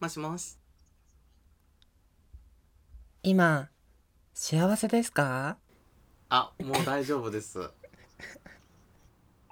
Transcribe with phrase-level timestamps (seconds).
[0.00, 0.56] もしもし。
[3.22, 3.68] 今
[4.32, 5.58] 幸せですか？
[6.28, 7.58] あ、もう大丈夫です。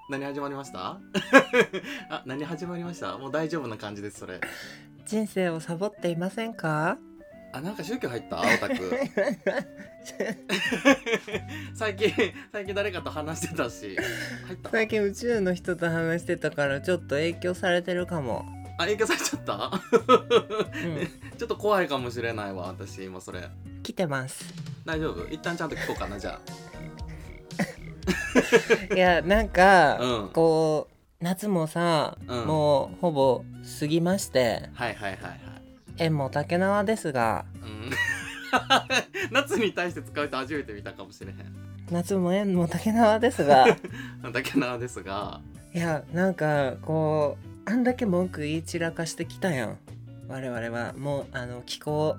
[0.09, 1.01] 何始まりました？
[2.11, 3.19] あ、何始まりました？
[3.19, 4.41] もう大丈夫な感じです、それ。
[5.05, 6.97] 人生をサボっていませんか？
[7.53, 8.41] あ、なんか宗教入った？
[8.41, 8.75] オタク。
[11.75, 12.13] 最近、
[12.53, 13.97] 最近誰かと話してたし。
[14.63, 14.71] た？
[14.71, 18.45] 最近宇宙の人と話してたからちょっと影響されてるかも、
[18.79, 19.55] あ、影響されちゃった？
[19.55, 21.09] うん、
[21.39, 23.49] ちょっと怖いかもしれないわ、私、今それ。
[23.83, 24.45] 来てます。
[24.85, 25.27] 大丈夫？
[25.33, 26.39] 一旦ちゃんと聞こうかな、じゃ
[28.95, 30.29] いやなんか、うん。
[30.31, 30.95] こう
[31.25, 32.47] 夏もさ、うん。
[32.47, 33.45] もうほぼ
[33.81, 34.85] 過ぎましてあ。
[34.85, 35.41] はいはいはいはい。
[35.99, 37.91] 縁も竹縄ですがうん。
[39.33, 41.37] 夏に対して使う人初めて見たかもしれへん。
[41.91, 43.69] 夏も縁も竹縄ですが。
[43.69, 43.77] い
[44.33, 45.41] だけなですが、
[45.73, 49.77] やなんかこうあんだけ文句言い散らかしてきたやん。
[50.29, 50.93] 我々は。
[50.93, 52.17] もうあの気候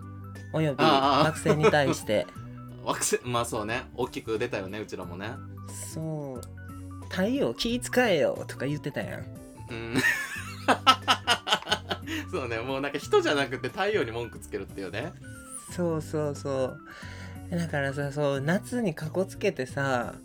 [0.51, 2.27] および惑星に対して。
[2.83, 3.85] 惑星まあそうね。
[3.95, 5.31] 大きく出たよねうちらもね。
[5.93, 6.41] そう。
[7.09, 9.25] 太陽気使えよとか言ってたやん。
[9.69, 9.95] うん。
[12.29, 12.59] そうね。
[12.59, 15.13] もうなんか人じゃなくて太陽に文句つけるっていうね。
[15.71, 16.75] そうそうそ
[17.51, 17.51] う。
[17.51, 20.15] だからさそう夏にかこつけてさ、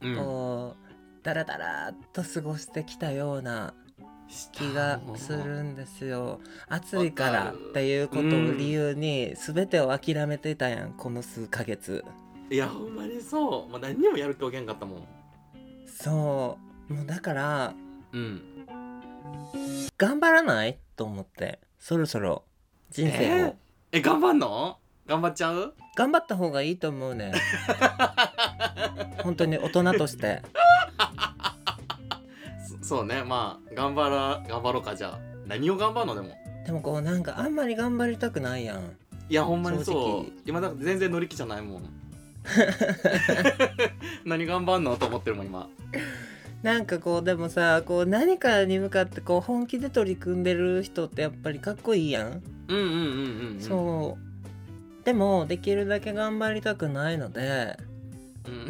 [0.00, 0.16] うん。
[0.16, 0.84] こう
[1.24, 3.74] ダラダラっと過ごしてきたような
[4.52, 6.40] 気がするんですよ。
[6.68, 12.04] 暑いからっていうことを理由に全てを諦めてたやんこの数ヶ月。
[12.50, 13.70] いやほんまにそう。
[13.70, 15.08] もう何にもやる気起きんかったもん。
[15.86, 16.58] そ
[16.90, 16.94] う。
[16.94, 17.74] もうだから
[18.12, 18.42] うん。
[19.98, 22.44] 頑張らないと思ってそろそろ
[22.90, 23.56] 人生を、
[23.92, 24.78] え頑張んの？
[25.06, 25.74] 頑張っちゃう？
[25.96, 27.32] 頑張った方がいいと思うね
[29.24, 30.42] 本当に大人として
[32.86, 35.36] そそうねまあ頑張ら頑張ろうかじゃあ。
[35.46, 36.28] 何を頑張るのでも。
[36.64, 38.96] でもこうなんかあんまり頑張りたくないやん。
[39.28, 40.02] いやほんまに正そう。
[40.22, 40.32] 直。
[40.44, 41.82] 今だから全然乗り気じゃないもん。
[44.24, 45.68] 何頑張んのと思ってるもん今。
[46.62, 52.98] なんかこうでもさこう何かに向かってこう本気で取り組んでる人ってやっぱりかっこいいやん、うんうんうんう
[53.54, 55.04] ん、うん、そう。
[55.04, 57.76] でもできるだけ頑張りたくないので。
[58.46, 58.68] うん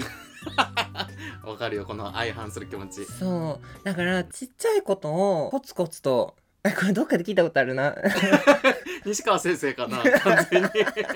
[1.44, 3.04] わかるよこの相反する気持ち。
[3.04, 3.84] そう。
[3.84, 7.94] だからちっちゃいことをコツコツとあこれどっかで聞いたことあるな。
[9.06, 10.68] 西川先生かな完全に。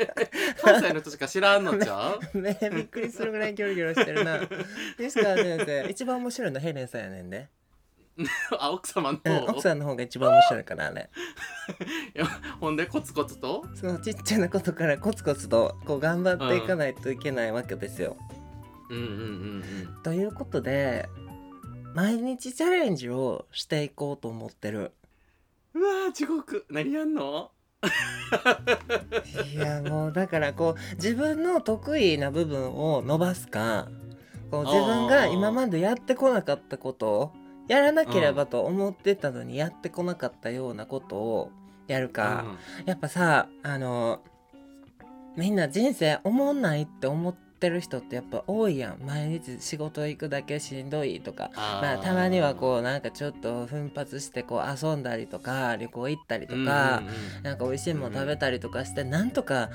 [0.63, 2.41] 関西の人しか知らんのちゃう？
[2.41, 4.39] ねびっくりするぐらいキョロキョロしてるな。
[4.99, 7.49] 西川先生一番面白いのヘレンさんやねんで、
[8.59, 11.11] あ奥様のうん、方、奥さんの方が一番面白いからあれ。
[12.15, 12.27] いや
[12.61, 13.65] ほんでコツコツと？
[13.75, 18.17] そうちっちゃなことからコツコツとこう頑張っていかないといけないわけですよ、
[18.91, 19.05] うんうん
[19.97, 21.09] うんということで
[21.95, 24.79] 毎日チャレンジをしていこうと思ってる。
[24.79, 24.83] う
[25.79, 26.67] んうわー地獄。
[26.69, 27.53] 何やんの？
[29.55, 33.89] いやもうだからこう自分の得意な部分を伸ばすか
[34.51, 37.33] こう自分が今までやってこなかったことを
[37.69, 41.53] やらなければと思ってたのにやってこなかったようなことを
[41.87, 42.45] やるか、
[42.85, 44.21] やっぱさあの
[45.37, 49.01] みんな人生おもんないって思ってる人ってやっぱ多いやん。
[49.05, 51.51] 毎日仕事行くだけしんどいとか。
[51.55, 57.11] まあたまにはこうなんかちょっと奮発してこう遊んだりとか旅行行ったりとうんか、うんう
[57.41, 57.43] ん。
[57.43, 59.71] なんか美味しいもの食べたりとかして、なんとか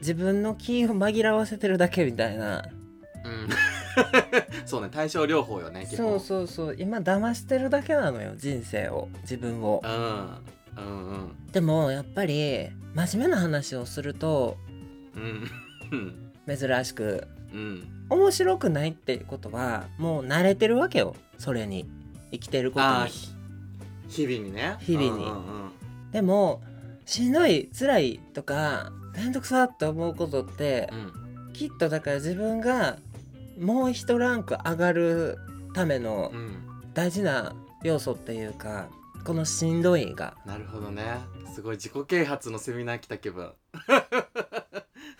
[0.00, 2.64] 自分の気を紛らわせてるだけみたいな。
[3.24, 3.48] うん。
[4.64, 6.76] そうね対症療法よねそうそうそう。
[6.78, 9.08] 今騙してるだけなのよ人生を。
[9.22, 9.82] 自分を。
[9.84, 10.50] うん。
[10.76, 11.46] うんうん。
[11.52, 14.56] でもやっぱり真面目な話をすると
[15.14, 15.50] うん
[15.92, 17.26] うん珍しく。
[17.52, 18.06] うん。
[18.08, 21.14] 面白くないっていうことはもう慣れてるわけよ。
[21.38, 21.88] それに。
[22.32, 23.10] 生きてることに。
[24.08, 24.76] 日々にね。
[24.80, 25.10] 日々に。
[25.10, 25.30] うんうんう
[25.66, 25.70] ん。
[26.12, 26.62] でも
[27.06, 31.52] しんどい辛いとかめんどくさって思うことってうん。
[31.52, 32.98] きっとだから自分が
[33.58, 35.38] もう一ランク上がる
[35.74, 36.66] ためのうん。
[36.94, 38.88] 大事な要素っていうか
[39.24, 40.34] このしんどいが。
[40.46, 41.04] なるほどね。
[41.54, 43.52] すごい自己啓発のセミナー来た気分。
[43.88, 44.39] え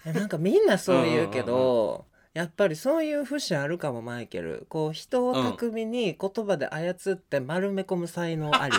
[0.04, 4.66] なんかみんなそう言うけどやっぱりそういう節あるかもマイケル。
[4.68, 8.74] こう人を巧みに言葉で操って丸め込む才能あり、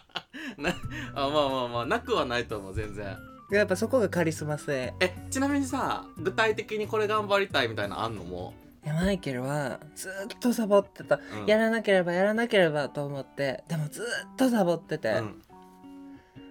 [0.56, 0.70] な
[1.14, 3.16] あまあまあまあなくはないと思う全然。
[3.50, 4.94] やっぱそこがカリスマ性。
[5.00, 8.54] えちなみにさ具体的にこれ頑張りたいみたいなのあんのも
[8.84, 11.46] いやマイケルはずっとサボってた、うん。
[11.46, 15.20] やらなければやらなければと思ってでもずっとサボってて、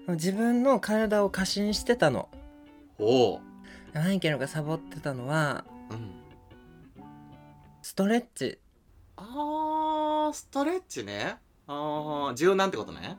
[0.07, 0.15] うん。
[0.15, 2.30] 自分の体を過信してたの。
[3.00, 3.42] おお
[4.00, 6.18] マイケルがサボってたのはうん
[7.82, 8.60] ストレッチ。
[9.16, 11.38] あーストレッチね。
[11.68, 13.18] あー柔軟ってことね。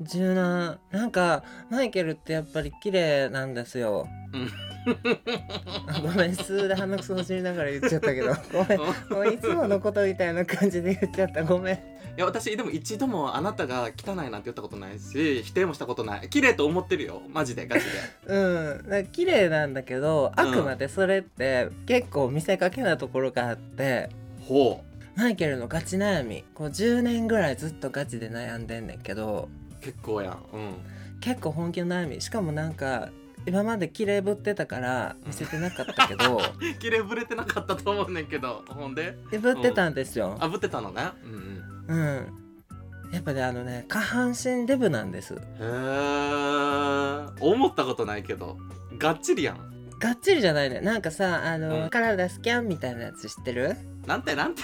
[0.00, 0.78] 柔軟。
[0.90, 4.08] なんかマイケルってやっぱり綺麗なんですよ。
[4.32, 4.42] うん。
[4.44, 4.48] あ
[6.02, 8.34] ごめん数で鼻くそ走りながら言っちゃったけど。
[8.52, 8.78] ごめん。
[8.78, 11.44] もういつものことみたいな感じで言っちゃった。
[11.44, 11.74] ごめん。
[11.74, 11.78] い
[12.20, 16.28] や私でも一度もあなたが汚いなんて言ったことないし否定もしたことない。
[16.30, 17.22] 綺麗と思ってるよ。
[17.28, 17.66] マジで。
[17.66, 17.90] ガチで。
[18.32, 18.38] う
[18.84, 18.88] ん。
[18.88, 24.08] なんか綺麗なんだけどあうんくまでそれって結構見せかけなところがあって
[24.48, 24.82] ほ
[25.14, 26.44] マイケルのガチ悩み。
[26.54, 29.48] こう10年ぐらいずっとガチで悩んでんねんけど。
[29.80, 30.38] う結構やん。
[30.52, 30.74] うん。
[31.20, 32.20] 結構本気の悩み。
[32.20, 33.10] しかもなんか
[33.46, 36.40] 今まで綺麗ぶってたから見せてなかったけど
[36.80, 39.16] 綺麗ぶれてなかったと思うねんけどほんで？
[39.40, 40.36] ぶってたんですよ。
[40.40, 41.02] あぶってたのね？
[41.24, 41.98] うんうん。
[41.98, 43.12] うん。
[43.12, 45.34] やっぱねあのね下半身デブなんです。
[45.34, 48.56] へえ思ったことないけど。
[48.98, 49.58] がっちりやん。
[50.00, 50.80] がっちりじゃないね。
[50.80, 51.90] なんかさあの、うん。
[51.90, 53.76] 体スキャンみたいなやつ知ってる？
[54.06, 54.34] なんて？
[54.34, 54.62] なんて？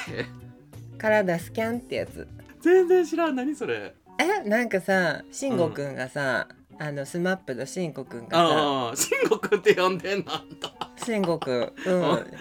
[0.99, 2.27] 体スキャンってやつ。
[2.61, 3.37] 全然知らん。
[3.37, 3.95] 何それ？
[4.19, 6.49] えなんかさ慎吾くんがさ、
[6.85, 10.73] あのスマップの慎吾くんがさああ慎吾くんって呼んでんのあんた。
[10.97, 11.91] 慎吾くんう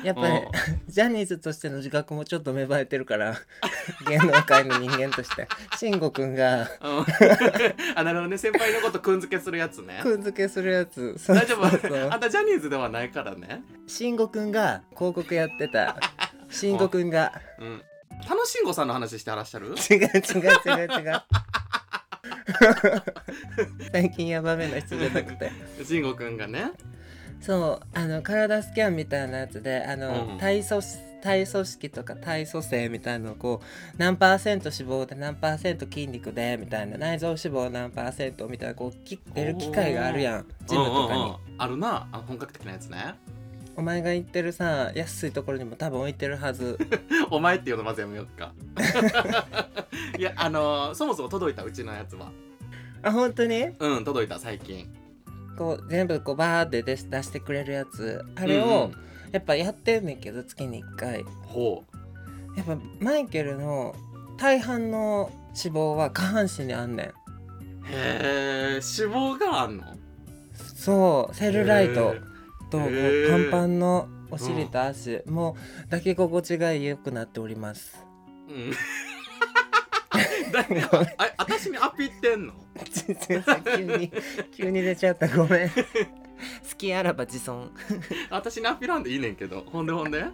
[0.02, 0.06] ん。
[0.06, 0.42] やっぱり
[0.90, 3.36] ジャニーズとしての自覚もちょっと芽生えてるから
[4.10, 5.48] 芸能界の人間として。
[5.78, 6.62] 慎吾くんが。
[6.82, 7.06] うん。
[7.96, 8.38] あなるほどね。
[8.40, 10.00] 先輩のことくんづけするやつね。
[10.02, 11.16] くんづけするやつ。
[11.28, 12.12] 大丈夫？
[12.12, 13.62] あんたジャニーズではないからね。
[13.86, 15.96] 慎吾くんが広告やってた。
[16.50, 17.32] 慎吾くんが。
[17.60, 17.82] うん。
[18.30, 19.68] 楽しんごさんの話してらっしゃる？
[19.68, 20.08] 違う違う
[20.66, 21.22] 違う違う
[23.92, 25.52] 最近ヤバめな人じゃなくて。
[25.84, 26.72] 慎吾くんがね。
[27.40, 30.38] そうあの体スキャンみたいなやつであの、うん。
[30.38, 30.82] 体組
[31.22, 40.46] 体組織とか体組成みたいなのをこう何パーセント脂肪で何パーセント筋肉でみたいな内臓脂肪何パーセントみたいなこう切ってる機械があるやん。
[40.66, 41.38] ジムとかに、うんうんうん。
[41.58, 42.08] あるな。
[42.12, 43.16] あの本格的なやつね
[43.78, 46.78] お前が行ってるさ安いところにも多分置いてるはず。
[47.32, 48.54] お前っていうのまずやめようか。
[50.18, 52.32] いやあのそもそも届いたうちのやつは。
[53.04, 53.70] あ本当に？
[53.80, 54.88] うん届いた最近。
[55.58, 58.24] こう全部こうバーって出し出してくれるやつ。
[58.36, 59.02] あれを、うん
[59.32, 61.24] やっぱやってんねんけど月に1回。
[61.46, 61.86] ほ
[62.58, 63.96] やっぱマイケルの
[64.38, 65.32] 大半の
[65.64, 67.08] 脂肪は下半身にあんねん。
[67.08, 67.14] うへ
[67.94, 69.84] え脂肪があんの？
[70.76, 72.14] そうセルライト
[72.72, 72.92] ともう
[73.30, 78.04] パンパンのお尻と足、もう抱き心地が良くなっております。
[78.50, 78.72] うん。
[80.52, 80.66] だ
[81.18, 82.54] あ私にアピってんの？
[83.76, 84.12] 急に
[84.52, 85.28] 急に出ちゃった。
[85.28, 85.70] ごめん。
[85.72, 85.76] 好
[86.78, 87.72] きあらば自尊
[88.32, 89.64] 私にアピらんでいいねんけど。
[89.68, 90.26] ほんでほんで？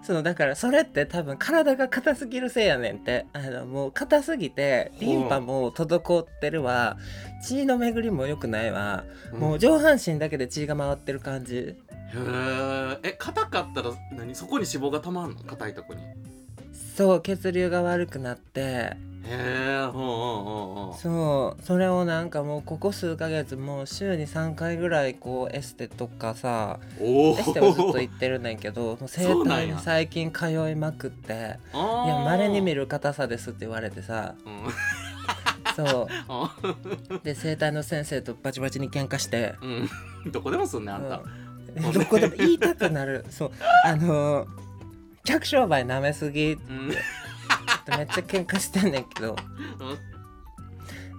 [0.02, 3.26] そうだからそれって多分体が硬すぎるせいやねんって。
[3.32, 6.96] あのもう硬すぎてリンパも滞ってるわ。
[7.44, 11.56] 血の巡りも良くないわ、もう上半身だけで血が回ってる感じ。
[11.56, 11.76] へ
[12.14, 14.34] ええ硬かったら何？
[14.34, 15.38] そこに脂肪がたまんの？
[15.44, 16.00] 硬いとこに。
[16.02, 16.04] へ
[16.96, 18.96] そう血流が悪くなって。
[19.30, 31.32] えほうほうほうそうそれをなんかもうここ数ヶ月もう週に3回ぐらいこうエステとかさおおエステをずっと行ってるんだけどもう整体に最近通いまくって
[31.74, 34.34] 「いやあまれに見るる硬さです」って言われてさ。
[34.46, 34.72] うん。
[35.76, 36.56] そあ
[37.12, 39.54] う で整体の先生とバチバチに喧嘩して、
[40.24, 40.32] うん。
[40.32, 41.20] どこでもすんねあんた。
[41.76, 41.90] う。
[41.90, 43.24] ん どこでも言いたくなる。
[43.30, 43.50] そう。
[43.84, 44.46] あの
[45.28, 46.54] 客商売なめすぎ。
[46.54, 49.36] ってうんめっちゃ喧嘩してんねんけど。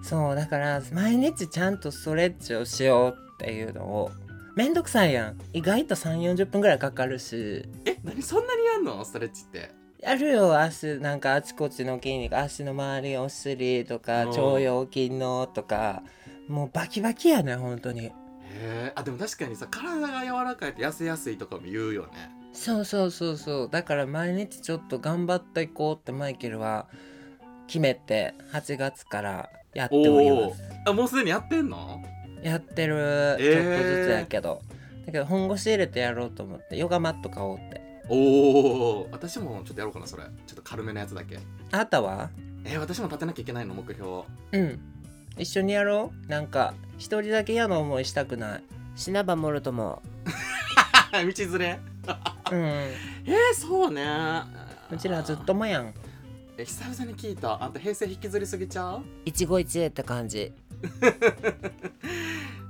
[0.02, 4.10] そうだから毎日ちゃんとストレッチをしようっていうのを
[4.56, 5.38] めんどくさいやん。
[5.52, 7.64] 意外と3 4 0分ぐらいかかるし。
[7.84, 9.04] え何そんなにやんの？
[9.04, 9.70] ストレッチって。
[10.00, 12.36] やるよ足なんかあちこちの筋肉。
[12.36, 14.28] 足の周りお尻とかうん。
[14.30, 16.02] 腸腰筋のとか。
[16.48, 18.06] もうバキバキやね本当に。
[18.06, 18.12] へ
[18.52, 23.68] えあでも確かにさ体が柔らかいと痩せやすいとかも言うよねそうそうそうそう。
[23.70, 26.88] だから毎日ちょっと頑張っていこうってマイケルは
[27.66, 30.62] 決めて8月からやっております。
[30.86, 32.02] あもうすでにやってんの？
[32.42, 33.36] やってる。
[33.38, 33.72] ちえー。
[33.72, 34.62] ょっとずつやけど、
[35.06, 37.80] だけど本腰入れてやろうと思ってヨガマット買おうって。
[38.08, 40.24] おお私もちょっとやろうかなそれ。
[40.24, 41.38] ちょっと軽めのやつだけ。
[41.70, 42.30] あなたは？
[42.64, 44.22] えー、私も立てなきゃいけないの目標。
[44.52, 44.80] うん。
[45.38, 46.30] 一緒にやろう？
[46.30, 48.62] なんか一人だけ嫌な思いしたくない？
[48.96, 50.02] 死なばもるとも。
[51.12, 51.80] 道連れ
[52.50, 52.58] うん。
[52.58, 54.04] えー、そうね。
[54.90, 55.94] うちらずっともやん。
[56.58, 57.62] え久々に聞いた。
[57.62, 59.02] あんた平成引きずりすぎちゃう？
[59.24, 60.52] 一期一会って感じ。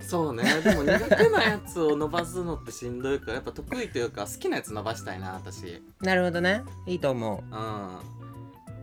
[0.00, 0.42] そうね。
[0.62, 5.82] でも苦手なやつを伸ばすのってしんどいからやっぱ得意というか好きなやつ伸ばしたいな私。
[6.00, 6.62] なるほどね。
[6.86, 7.54] いいと思う。
[7.54, 7.98] うん。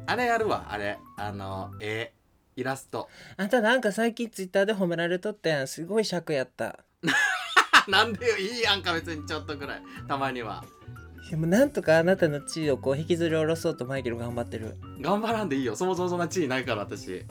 [0.10, 0.98] あれやるわあれ。
[1.18, 2.14] あの絵
[2.56, 3.10] イラスト。
[3.36, 5.68] あんたなんか最近ツイッターで褒められとったやん。
[5.68, 6.80] すごい尺やった
[7.91, 9.84] なんでよいいやんか別にちょっとぐらい。
[10.08, 10.63] たまには。
[11.29, 14.75] でもなんとかあなたの地位をこう引きずり下ろそうとマイケル頑張ってる。
[15.01, 15.75] 頑張らんでいいよ。
[15.75, 17.25] そもそもそんな地位ないから私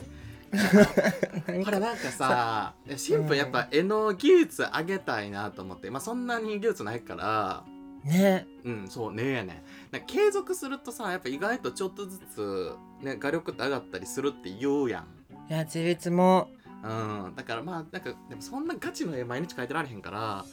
[0.51, 5.89] これなんかさシンプルやっぱ絵の技術上げたいなと思って。
[5.89, 7.63] まあそんなに技術ないから。
[8.03, 8.47] ね。
[8.63, 12.71] うんそうねえやねな継続するとさやっぱ意外とちょっとずつ
[13.01, 15.03] ね画力って上がったりするって言うやん。
[15.49, 16.49] いや自立も
[16.83, 17.33] うん。
[17.35, 20.45] だからまあなんかでもそんなガチの絵毎日描いてられへんから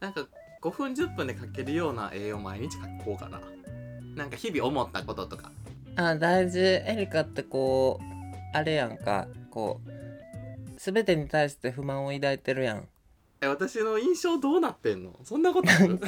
[0.00, 0.26] なんか
[0.62, 3.40] 5分10分で描けるような絵を毎日描こうかな。
[4.16, 5.50] なんか日々思ったこととか。
[5.96, 6.58] あ大事。
[6.60, 8.04] エリカってこう
[8.56, 9.26] あれやんか。
[9.50, 9.90] こう
[10.78, 12.88] 全てに対して不満を抱いてるやん。
[13.42, 15.18] え私の印象どうなってんの？
[15.24, 15.94] そんなことある？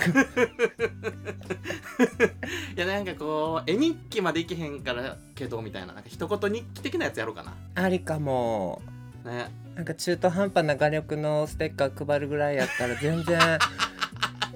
[2.77, 5.95] いやなんかこう絵日記までいけへんからけどみたいな。
[5.95, 8.83] なんか一言日記的なやつやろうかありかも。
[8.87, 8.92] な
[9.25, 9.51] ね。
[9.75, 13.39] なんか中途半端な画力のステッカー配るぐらいやったら全然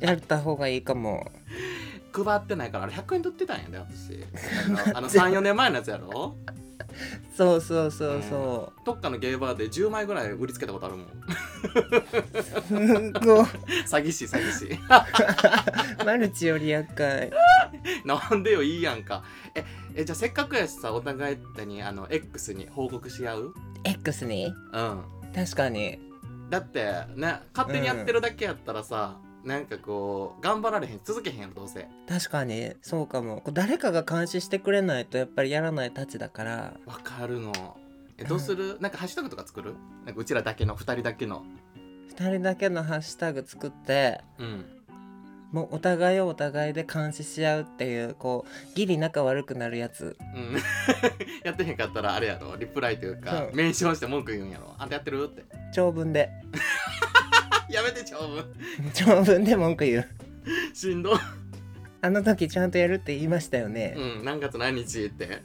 [0.01, 1.31] やった方がいいかも。
[2.13, 4.25] 配ってないからあれ100円で売ってたんやで私。
[4.65, 6.37] あのあの34年前のやつやろ？
[7.37, 11.07] そうそうそうそどっかのゲーバーで10枚ぐらい売りつけたことあるもん。
[13.87, 14.79] 詐欺師詐欺師。
[16.05, 17.31] マルチより厄介。
[18.05, 19.23] なんでよいいやんか。
[19.55, 24.47] ええじゃあせっかくやしさお互いにあの X に報告し合う？X に？
[24.47, 24.51] う
[24.81, 25.03] ん。
[25.35, 26.01] 確かに。
[26.49, 31.89] だってね勝手にやってるだけやったらさ、なんかこう頑張られへん続けへんどうせ。
[32.09, 33.43] 確かにそうかも。
[33.53, 36.75] 誰かが監視してくれないとやっぱりやらないたちだから。
[36.85, 37.53] わかるの。
[38.19, 39.75] えどうする、なんかハッシュタグとか作る？
[40.05, 41.45] なんかうちらだけの2人だけの。
[42.17, 44.65] 2人だけのハッシュタグ作ってうん。
[45.53, 50.17] もうお互いをお互いで監視し合うっていうこうギリ仲悪くなるやつ。
[50.35, 50.57] うん。
[51.45, 52.57] やってへんかったらあれやろ。
[52.57, 53.53] リプライというか、う。
[53.53, 54.75] んメンションして文句言うんやろ。
[54.77, 55.23] あんたやってる？
[55.31, 55.45] って。
[55.73, 56.31] 長文で
[57.71, 58.45] やめて長文。
[58.95, 60.07] 長文で文句言う。
[60.75, 61.15] しんど。
[61.15, 61.19] い
[62.03, 65.43] あの時ちゃんとやるって言いましたよね、うん何月何日って。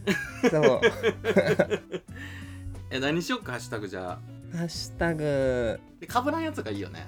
[0.50, 0.82] そう。
[2.92, 4.20] え何しよっかハッシュタグじゃ
[4.54, 4.58] あ。
[4.58, 5.80] ハッシュタグ。
[6.00, 7.08] でかぶらんやつがいいよね。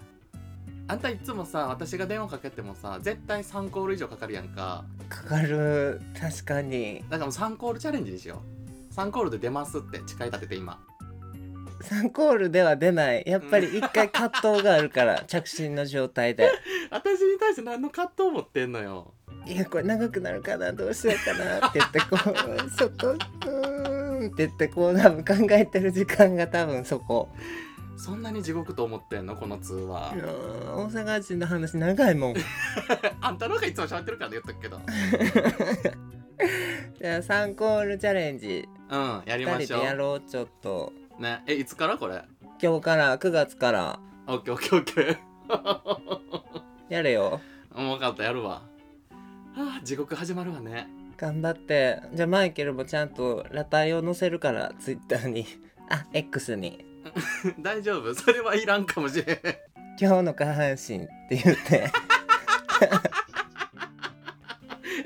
[0.87, 4.85] あんたいつもさ私が電話かけてもさ絶対3コール以上かかるやんか。
[5.09, 6.01] かかる。
[6.19, 7.03] 確かに。
[7.09, 8.41] だからもう3コールチャレンジにしよ
[8.91, 8.93] う。
[8.93, 10.79] 3コールで出ますって誓い立てて今
[11.89, 13.23] 3コールでは出ない。
[13.25, 16.51] やっぱり一回葛藤があるから 着信の状態で。
[16.89, 19.13] 私に対して何の葛藤持ってんのよ。
[19.45, 27.27] いやこれ長くなるかなどうしようかなって言ってこうちょっとうーんって言ってこう多分考えてる時間が多分そこ。
[27.97, 29.35] そんなに地獄と思ってんの？
[29.35, 30.13] この通話。
[30.75, 32.35] 大阪人の話長いもん。
[33.21, 34.79] あんたの方がいつも喋ってるからね言っとくけど。
[36.99, 38.67] じゃあ3コールチャレンジ。
[38.89, 39.79] うんやりま2しょう。
[39.79, 41.43] 人でやろうちょっとね。
[41.47, 41.97] えいつから？
[41.97, 42.23] これ。
[42.61, 43.99] 今日から9月から。
[44.27, 46.93] オッケーオッケーオッケー。
[46.93, 47.41] やれよ。
[47.75, 48.61] うん分かったやるわ。
[49.55, 50.87] はあ地獄始まるわね。
[51.17, 52.01] 頑張って。
[52.13, 55.45] じゃあマイケルもちゃんと裸体を載せるからツイッターに。
[55.89, 56.85] あ X に。
[57.59, 58.13] 大丈夫？
[58.15, 59.37] それはいらんかもしれん。
[59.99, 61.91] 今日の下半身って言って。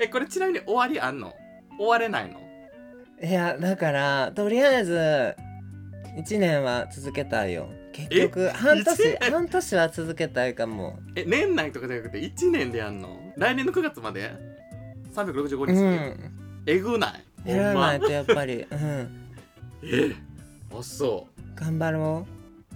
[0.00, 1.34] えこれちなみに終わりあんの？
[1.76, 2.40] 終われないの？
[3.20, 5.34] いやだからとりあえず
[6.18, 7.68] 1年は続けたいよ。
[7.92, 9.16] 結局半一年？
[9.20, 10.98] 年半年は続けたいかも。
[11.14, 13.32] え年内とかじゃなくて1年でやんの？
[13.36, 14.32] 来年の9月まで
[15.14, 16.30] ？365日、うん。
[16.66, 17.24] えぐない。
[17.48, 18.66] やらないとやっぱり。
[18.70, 19.28] うん。
[19.84, 20.14] え
[20.76, 21.40] あそう。
[21.54, 22.26] 頑張ろ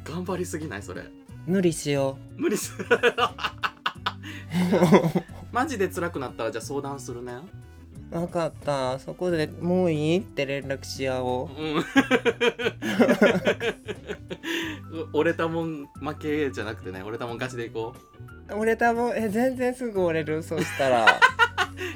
[0.04, 1.02] 頑張りすぎないそれ。
[1.02, 1.10] う
[1.46, 2.72] 無理しよ無理す
[5.50, 7.32] マジで辛くなったらじゃあ相談するね
[8.12, 8.98] う分かった。
[8.98, 10.18] そこでもういい？
[10.18, 11.60] って連絡し合おう。
[11.60, 11.84] うん。
[15.12, 17.94] 折れたもん負けじゃなくてね折れたもん勝ちでいこ
[18.50, 20.42] 折れたもんえ全然すぐ折れる。
[20.42, 21.04] そしたら。
[21.04, 21.08] う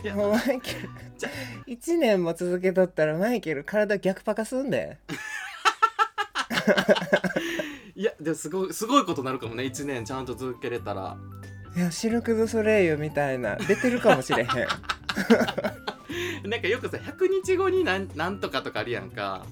[0.04, 0.14] いや。
[0.14, 0.88] もうマイケル。
[1.18, 1.30] じゃ
[1.66, 4.99] 1年も続けとったらマイケル体逆パカすんで。
[7.94, 11.16] いやですごいすごいことになるかもね1年ちゃんと続けれたら。
[11.76, 13.56] いやシルク・ドゥ・ソレイユみたいな。
[13.56, 14.46] 出てるかもしれへん
[16.44, 19.44] なんかよくさ100日後になんなんとかとかあるやんか。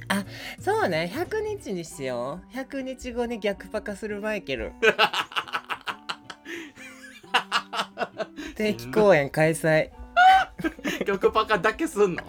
[0.58, 1.10] そうね。
[1.14, 2.56] 100日にしよう。
[2.56, 4.72] 100日後に逆パカするマイケル。
[8.56, 9.90] 定期公演開催。
[11.04, 12.22] 曲パカだけすんの？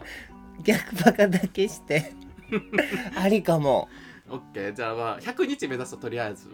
[0.63, 2.13] 逆パカだけして。
[3.15, 3.87] ありかも。
[4.29, 4.73] オッケー。
[4.73, 6.49] じゃあまあ100日目指すととりあえず。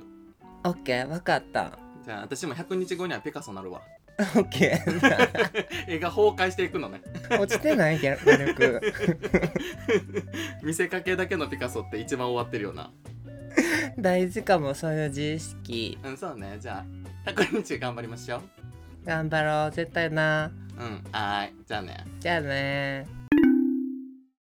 [0.64, 1.08] オッケー。
[1.08, 1.80] 分かった。
[2.04, 3.82] じゃあ私も100日後にはピカソなるわ
[4.20, 7.02] オッケー絵が崩壊していくのね。
[7.32, 8.82] 落ちてない画力
[10.64, 12.92] 見せかけだけのピカソって一番終わってるよな。
[13.98, 15.98] 大事かもそういう自意識。
[16.04, 16.58] うんそうね。
[16.60, 16.86] じゃ
[17.26, 18.42] あ100日頑張りましょう。
[19.06, 20.52] 頑張ろう絶対な。
[20.78, 21.54] うんはーい。
[21.68, 22.06] じゃあね。
[22.20, 23.21] じゃあね